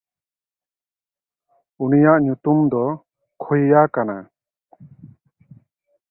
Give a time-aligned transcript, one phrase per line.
[1.83, 2.83] ᱩᱱᱤᱭᱟᱜ ᱧᱩᱛᱩᱢ ᱫᱚ
[3.41, 4.17] ᱠᱷᱚᱤᱭᱟ ᱠᱟᱱᱟ᱾